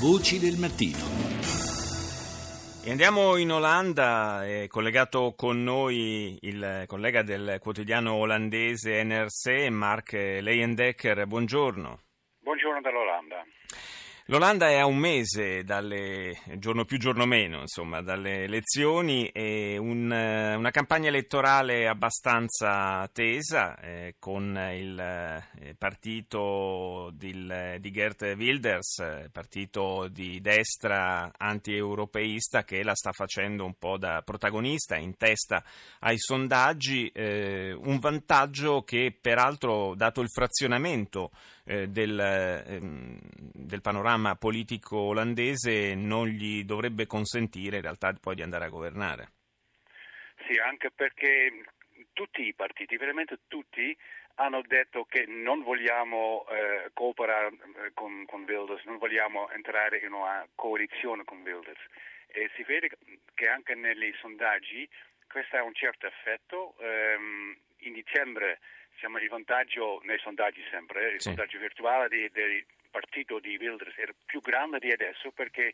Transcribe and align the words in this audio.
Voci 0.00 0.38
del 0.38 0.56
mattino. 0.58 0.96
E 2.84 2.90
andiamo 2.92 3.36
in 3.36 3.50
Olanda, 3.50 4.46
è 4.46 4.68
collegato 4.68 5.34
con 5.36 5.64
noi 5.64 6.38
il 6.42 6.84
collega 6.86 7.22
del 7.22 7.58
quotidiano 7.58 8.14
olandese 8.14 9.02
NRC, 9.02 9.68
Mark 9.70 10.12
Leyendecker. 10.12 11.26
Buongiorno. 11.26 11.98
Buongiorno 12.38 12.80
dall'Olanda. 12.80 13.44
L'Olanda 14.30 14.68
è 14.68 14.74
a 14.74 14.84
un 14.84 14.98
mese, 14.98 15.64
dalle, 15.64 16.38
giorno 16.58 16.84
più 16.84 16.98
giorno 16.98 17.24
meno, 17.24 17.62
insomma, 17.62 18.02
dalle 18.02 18.42
elezioni 18.42 19.28
e 19.28 19.78
un, 19.78 20.10
una 20.10 20.70
campagna 20.70 21.08
elettorale 21.08 21.88
abbastanza 21.88 23.08
tesa 23.10 23.78
eh, 23.78 24.16
con 24.18 24.54
il 24.74 24.98
eh, 25.00 25.74
partito 25.78 27.10
di, 27.14 27.50
di 27.80 27.90
Gert 27.90 28.34
Wilders, 28.36 29.28
partito 29.32 30.08
di 30.08 30.42
destra 30.42 31.32
anti-europeista 31.34 32.64
che 32.64 32.82
la 32.82 32.94
sta 32.94 33.12
facendo 33.12 33.64
un 33.64 33.78
po' 33.78 33.96
da 33.96 34.20
protagonista 34.20 34.96
in 34.96 35.16
testa 35.16 35.64
ai 36.00 36.18
sondaggi, 36.18 37.08
eh, 37.14 37.72
un 37.72 37.98
vantaggio 37.98 38.82
che 38.82 39.16
peraltro, 39.18 39.94
dato 39.94 40.20
il 40.20 40.28
frazionamento 40.28 41.30
eh, 41.68 41.88
del, 41.88 42.18
ehm, 42.18 43.18
del 43.30 43.82
panorama 43.82 44.36
politico 44.36 44.96
olandese 44.96 45.94
non 45.94 46.26
gli 46.26 46.64
dovrebbe 46.64 47.06
consentire 47.06 47.76
in 47.76 47.82
realtà 47.82 48.12
poi 48.14 48.34
di 48.34 48.42
andare 48.42 48.64
a 48.64 48.70
governare. 48.70 49.28
Sì, 50.46 50.56
anche 50.58 50.90
perché 50.90 51.64
tutti 52.14 52.46
i 52.46 52.54
partiti, 52.54 52.96
veramente 52.96 53.40
tutti, 53.48 53.94
hanno 54.36 54.62
detto 54.66 55.04
che 55.04 55.26
non 55.26 55.62
vogliamo 55.62 56.46
eh, 56.48 56.90
cooperare 56.94 57.48
eh, 57.48 57.90
con, 57.92 58.24
con, 58.26 58.44
Wilders, 58.48 58.84
non 58.84 58.96
vogliamo 58.96 59.50
entrare 59.50 59.98
in 59.98 60.12
una 60.12 60.46
coalizione 60.54 61.24
con 61.24 61.42
Wilders. 61.42 61.80
E 62.28 62.50
si 62.56 62.62
vede 62.62 62.90
che 63.34 63.48
anche 63.48 63.74
nei 63.74 64.14
sondaggi 64.20 64.88
questo 65.26 65.56
ha 65.56 65.62
un 65.62 65.74
certo 65.74 66.06
effetto. 66.06 66.74
Um, 66.78 67.56
in 67.82 67.92
dicembre 67.92 68.58
diciamo, 68.98 69.18
il 69.18 69.28
vantaggio 69.28 70.00
nei 70.02 70.18
sondaggi 70.18 70.60
sempre, 70.70 71.12
il 71.12 71.20
sì. 71.20 71.28
sondaggio 71.28 71.58
virtuale 71.58 72.08
di, 72.08 72.28
del 72.32 72.64
partito 72.90 73.38
di 73.38 73.56
Wilders 73.56 73.96
era 73.96 74.12
più 74.26 74.40
grande 74.40 74.80
di 74.80 74.90
adesso 74.90 75.30
perché 75.30 75.72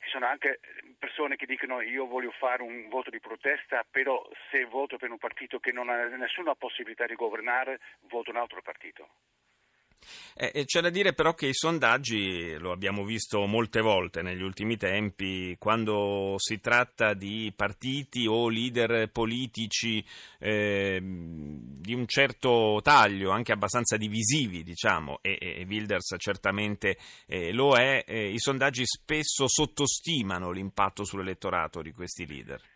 ci 0.00 0.08
sono 0.08 0.26
anche 0.26 0.58
persone 0.98 1.36
che 1.36 1.44
dicono 1.44 1.82
io 1.82 2.06
voglio 2.06 2.30
fare 2.30 2.62
un 2.62 2.88
voto 2.88 3.10
di 3.10 3.20
protesta, 3.20 3.84
però 3.88 4.26
se 4.50 4.64
voto 4.64 4.96
per 4.96 5.10
un 5.10 5.18
partito 5.18 5.60
che 5.60 5.70
non 5.70 5.90
ha 5.90 6.06
nessuna 6.06 6.54
possibilità 6.54 7.04
di 7.06 7.14
governare, 7.14 7.78
voto 8.08 8.30
un 8.30 8.36
altro 8.36 8.62
partito. 8.62 9.08
Eh, 10.34 10.64
c'è 10.64 10.80
da 10.80 10.90
dire 10.90 11.12
però 11.12 11.34
che 11.34 11.46
i 11.46 11.54
sondaggi, 11.54 12.54
lo 12.58 12.72
abbiamo 12.72 13.04
visto 13.04 13.46
molte 13.46 13.80
volte 13.80 14.22
negli 14.22 14.42
ultimi 14.42 14.76
tempi, 14.76 15.56
quando 15.58 16.34
si 16.38 16.60
tratta 16.60 17.14
di 17.14 17.52
partiti 17.54 18.26
o 18.26 18.48
leader 18.48 19.10
politici 19.10 20.04
eh, 20.38 20.98
di 21.02 21.94
un 21.94 22.06
certo 22.06 22.80
taglio, 22.82 23.30
anche 23.30 23.52
abbastanza 23.52 23.96
divisivi, 23.96 24.62
diciamo, 24.62 25.18
e, 25.20 25.38
e 25.40 25.66
Wilders 25.68 26.16
certamente 26.18 26.96
eh, 27.26 27.52
lo 27.52 27.74
è, 27.74 28.04
eh, 28.06 28.30
i 28.30 28.38
sondaggi 28.38 28.84
spesso 28.84 29.48
sottostimano 29.48 30.50
l'impatto 30.50 31.04
sull'elettorato 31.04 31.82
di 31.82 31.92
questi 31.92 32.26
leader. 32.26 32.71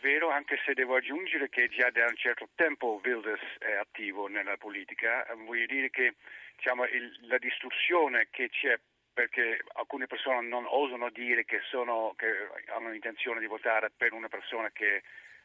Vero, 0.00 0.30
anche 0.30 0.58
se 0.64 0.72
devo 0.72 0.96
aggiungere 0.96 1.50
che 1.50 1.68
già 1.68 1.90
da 1.90 2.06
un 2.06 2.16
certo 2.16 2.48
tempo 2.54 3.00
Wilders 3.04 3.58
è 3.58 3.72
attivo 3.72 4.28
nella 4.28 4.56
politica. 4.56 5.26
Voglio 5.44 5.66
dire 5.66 5.90
che 5.90 6.14
diciamo, 6.56 6.84
il, 6.86 7.18
la 7.28 7.36
distruzione 7.36 8.28
che 8.30 8.48
c'è 8.48 8.78
perché 9.12 9.60
alcune 9.74 10.06
persone 10.06 10.46
non 10.46 10.64
osano 10.66 11.10
dire 11.10 11.44
che, 11.44 11.60
sono, 11.68 12.14
che 12.16 12.48
hanno 12.68 12.94
intenzione 12.94 13.40
di 13.40 13.46
votare 13.46 13.90
per 13.94 14.14
una 14.14 14.28
persona 14.28 14.70
che 14.70 15.02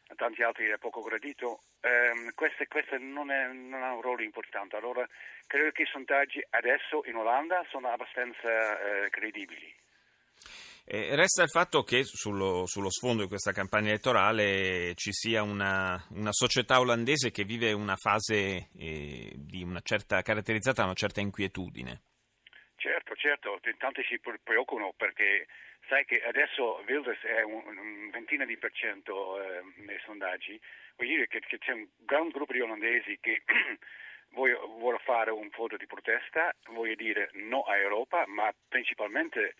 a 0.07 0.15
tanti 0.15 0.43
altri 0.43 0.67
è 0.67 0.77
poco 0.77 1.01
gradito, 1.01 1.61
ehm, 1.81 2.31
questo, 2.35 2.63
non, 2.99 3.27
non, 3.67 3.83
ha 3.83 3.93
un 3.93 4.01
ruolo 4.01 4.21
importante. 4.21 4.77
Allora 4.77 5.05
credo 5.47 5.71
che 5.71 5.81
i 5.81 5.87
sondaggi 5.87 6.41
adesso 6.51 7.03
in 7.05 7.15
Olanda 7.15 7.65
sono 7.69 7.89
abbastanza 7.89 8.79
eh, 8.79 9.09
credibili. 9.09 9.73
Eh, 10.87 11.15
resta 11.15 11.41
il 11.41 11.49
fatto 11.49 11.81
che 11.81 12.03
sullo, 12.03 12.67
sullo, 12.67 12.91
sfondo 12.91 13.23
di 13.23 13.27
questa 13.27 13.51
campagna 13.51 13.89
elettorale 13.89 14.93
ci 14.93 15.11
sia 15.11 15.41
una, 15.41 15.99
una 16.11 16.31
società 16.31 16.79
olandese 16.79 17.31
che 17.31 17.43
vive 17.43 17.71
una 17.71 17.95
fase 17.95 18.69
eh, 18.77 19.33
una 19.63 19.81
certa, 19.81 20.21
caratterizzata 20.21 20.81
da 20.81 20.85
una 20.85 20.93
certa 20.93 21.21
inquietudine. 21.21 22.01
Certo, 22.75 23.15
certo, 23.15 23.59
tanti 23.79 24.03
si 24.03 24.19
preoccupano 24.19 24.93
perché 24.95 25.47
sai 25.87 26.05
che 26.05 26.21
adesso 26.23 26.83
Wilders 26.87 27.21
è 27.23 27.41
un, 27.41 27.63
un 27.65 28.09
ventina 28.11 28.45
di 28.45 28.57
per 28.57 28.71
cento 28.73 29.41
eh, 29.41 29.63
nei 29.77 29.99
sondaggi, 30.05 30.59
vuol 30.97 31.09
dire 31.09 31.27
che, 31.27 31.39
che, 31.39 31.57
c'è 31.57 31.71
un 31.71 31.87
gran 31.97 32.29
gruppo 32.29 32.53
di 32.53 32.61
olandesi 32.61 33.17
che 33.19 33.41
vuole 34.29 34.99
fare 35.03 35.31
un 35.31 35.49
voto 35.55 35.77
di 35.77 35.85
protesta, 35.87 36.53
voglio 36.69 36.95
dire 36.95 37.29
no 37.33 37.61
a 37.63 37.77
Europa, 37.77 38.25
ma 38.27 38.53
principalmente 38.67 39.55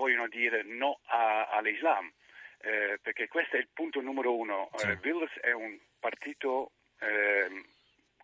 vogliono 0.00 0.26
dire 0.26 0.62
no 0.64 1.00
a, 1.04 1.46
all'Islam, 1.46 2.10
eh, 2.62 2.98
perché 3.00 3.28
questo 3.28 3.56
è 3.56 3.58
il 3.58 3.68
punto 3.72 4.00
numero 4.00 4.34
uno. 4.36 4.70
Sì. 4.74 4.88
Eh, 4.88 4.98
Wilders 5.02 5.38
è 5.40 5.52
un 5.52 5.78
partito 5.98 6.72
eh, 6.98 7.48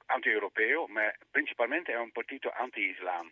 anti-europeo, 0.07 0.87
ma 0.89 1.13
principalmente 1.31 1.93
è 1.93 1.99
un 1.99 2.11
partito 2.11 2.51
anti-Islam. 2.51 3.31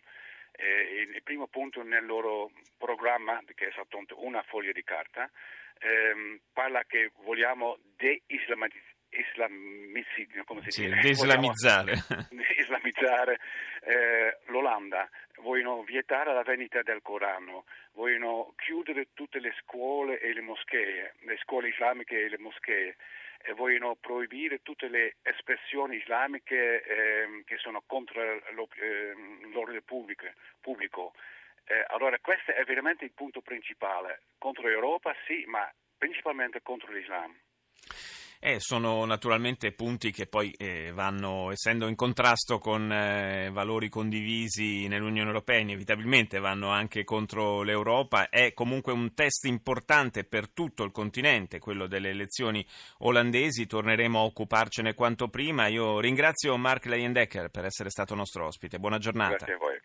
Eh, 0.57 1.07
il, 1.13 1.23
primo 1.23 1.47
punto 1.47 1.83
nel 1.83 2.05
loro 2.05 2.51
programma, 2.77 3.41
che 3.55 3.67
è 3.67 3.71
soltanto 3.73 4.23
una 4.23 4.41
foglia 4.43 4.71
di 4.71 4.83
carta, 4.83 5.29
ehm, 5.79 6.39
parla 6.53 6.83
che 6.85 7.11
vogliamo 7.23 7.77
de-islamizzare 7.97 8.93
islamizzi, 9.15 10.27
come 10.45 10.61
si 10.63 10.71
sì, 10.71 10.83
eh, 13.83 14.37
l'Olanda, 14.47 15.09
vogliono 15.45 15.83
vietare 15.83 16.33
la 16.33 16.41
vendita 16.41 16.81
del 16.81 17.03
Corano, 17.03 17.65
vogliono 17.93 18.53
chiudere 18.57 19.09
tutte 19.13 19.39
le 19.39 19.53
scuole 19.61 20.19
e 20.19 20.33
le 20.33 20.41
moschee, 20.41 21.13
le 21.19 21.37
scuole 21.37 21.69
islamiche 21.69 22.25
e 22.25 22.29
le 22.29 22.39
moschee, 22.39 22.95
e 23.43 23.53
vogliono 23.53 23.95
proibire 23.95 24.63
tutte 24.63 24.87
le 24.87 25.17
espressioni 25.21 25.97
islamiche 25.97 26.81
eh, 26.81 27.43
che 27.45 27.57
sono 27.57 27.83
contro 27.85 28.19
eh, 28.19 29.13
l'ordine 29.53 29.81
pubblico. 29.81 30.25
pubblico. 30.59 31.13
Eh, 31.67 31.85
allora 31.89 32.17
questo 32.19 32.51
è 32.51 32.63
veramente 32.63 33.05
il 33.05 33.11
punto 33.11 33.41
principale, 33.41 34.21
contro 34.39 34.67
l'Europa 34.67 35.15
sì, 35.27 35.43
ma 35.45 35.71
principalmente 35.95 36.63
contro 36.63 36.91
l'Islam. 36.91 37.37
Eh, 38.45 38.59
sono 38.59 39.03
naturalmente 39.05 39.71
punti 39.71 40.11
che 40.11 40.27
poi 40.27 40.51
eh, 40.51 40.91
vanno, 40.93 41.49
essendo 41.49 41.87
in 41.87 41.95
contrasto 41.95 42.59
con 42.59 42.91
eh, 42.91 43.49
valori 43.51 43.89
condivisi 43.89 44.87
nell'Unione 44.87 45.29
Europea, 45.29 45.57
inevitabilmente 45.57 46.37
vanno 46.37 46.69
anche 46.69 47.03
contro 47.03 47.63
l'Europa. 47.63 48.29
È 48.29 48.53
comunque 48.53 48.93
un 48.93 49.15
test 49.15 49.45
importante 49.45 50.25
per 50.25 50.47
tutto 50.51 50.83
il 50.83 50.91
continente, 50.91 51.57
quello 51.57 51.87
delle 51.87 52.09
elezioni 52.09 52.63
olandesi. 52.99 53.65
Torneremo 53.65 54.19
a 54.19 54.25
occuparcene 54.25 54.93
quanto 54.93 55.27
prima. 55.27 55.65
Io 55.65 55.99
ringrazio 55.99 56.55
Mark 56.55 56.85
Leyendecker 56.85 57.49
per 57.49 57.65
essere 57.65 57.89
stato 57.89 58.13
nostro 58.13 58.45
ospite. 58.45 58.77
Buona 58.77 58.99
giornata. 58.99 59.37
Grazie 59.37 59.53
a 59.55 59.57
voi. 59.57 59.79